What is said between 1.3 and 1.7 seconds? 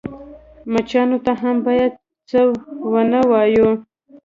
هم